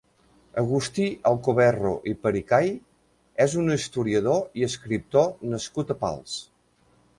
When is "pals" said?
6.05-6.37